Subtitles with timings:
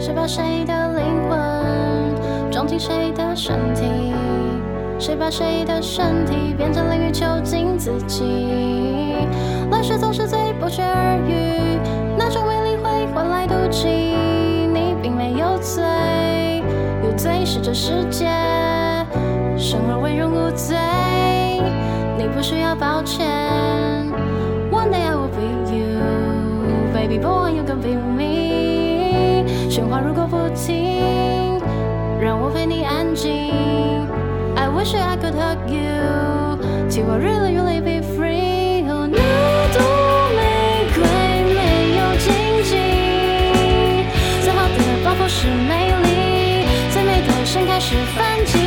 [0.00, 3.84] 谁把谁的灵魂装进谁的身体？
[4.98, 9.28] 谁把谁的身体变成淋雨囚禁自己？
[9.68, 11.78] 乱世总是最不绝而语，
[12.16, 13.88] 那种美丽会换来妒忌。
[13.88, 15.84] 你并没有罪，
[17.04, 18.24] 有罪是这世界，
[19.58, 20.78] 生而为人无罪，
[22.16, 23.28] 你不需要抱歉。
[24.72, 26.00] One day I will be you,
[26.94, 28.49] baby boy, you can be me。
[29.80, 31.58] 喧哗如果不停，
[32.20, 33.30] 让我陪你安静。
[34.54, 38.84] I wish I could hug you till I really, really be free.
[38.90, 39.16] Oh, 那
[39.72, 39.80] 朵
[40.36, 41.00] 玫瑰
[41.54, 42.28] 没有荆
[42.62, 42.76] 棘，
[44.42, 48.58] 最好的报复是美丽，最美的盛开是反击。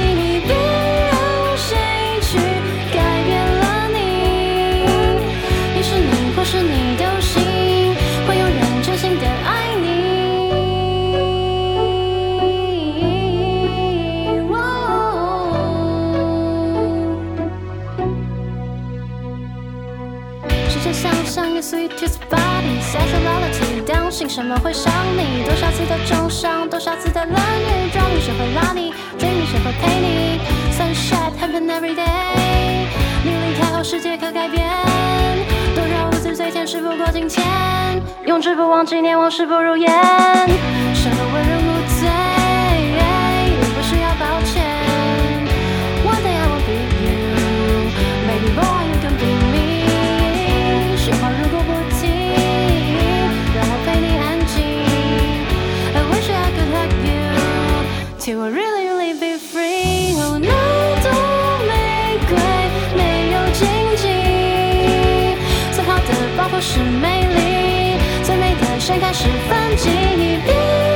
[21.63, 25.45] Sweetest body sexuality，当心什么会伤你？
[25.45, 30.41] 多少次的重伤，多少次的冷雨，装你谁会拉你，追你谁会陪你
[30.77, 32.85] ？Sunshine happen every day，
[33.23, 34.67] 你离开后世界可改变，
[35.73, 37.41] 多少无字最甜，事不过境迁，
[38.25, 39.89] 永志不忘纪念，往事不如烟，
[40.93, 41.62] 生而为人
[58.35, 60.15] 我 really, really be free。
[60.17, 60.49] 哦，那
[61.03, 61.07] 朵
[61.67, 62.35] 玫瑰
[62.97, 63.61] 没有荆
[63.95, 64.03] 棘，
[65.73, 70.92] 最好的报复是美丽，最美的盛开是反击。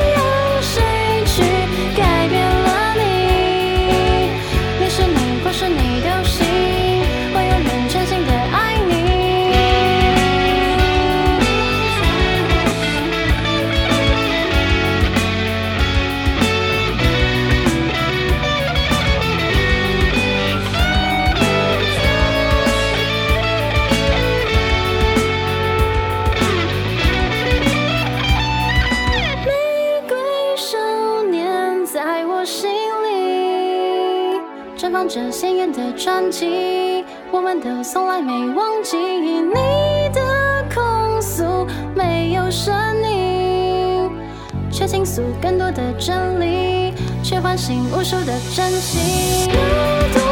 [35.07, 37.05] 这鲜艳的传奇。
[37.31, 39.41] 我们都从来没忘记你
[40.13, 42.73] 的控诉，没有声
[43.03, 44.09] 音，
[44.71, 50.26] 却倾诉更多的真理，却唤醒无数的真心。